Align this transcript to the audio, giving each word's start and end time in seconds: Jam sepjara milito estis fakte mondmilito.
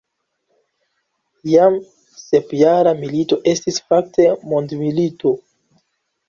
Jam 1.49 1.77
sepjara 2.21 2.95
milito 3.03 3.39
estis 3.53 3.79
fakte 3.91 4.27
mondmilito. 4.55 5.37